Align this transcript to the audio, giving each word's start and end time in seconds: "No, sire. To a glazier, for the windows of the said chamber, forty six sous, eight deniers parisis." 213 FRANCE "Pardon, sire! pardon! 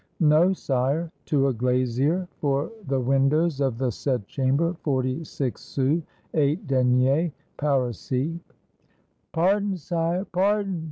"No, 0.19 0.51
sire. 0.51 1.11
To 1.25 1.45
a 1.49 1.53
glazier, 1.53 2.27
for 2.39 2.71
the 2.87 2.99
windows 2.99 3.59
of 3.61 3.77
the 3.77 3.91
said 3.91 4.25
chamber, 4.25 4.73
forty 4.81 5.23
six 5.23 5.61
sous, 5.61 6.01
eight 6.33 6.65
deniers 6.65 7.29
parisis." 7.57 8.09
213 8.09 8.41
FRANCE 8.41 9.29
"Pardon, 9.31 9.77
sire! 9.77 10.25
pardon! 10.25 10.79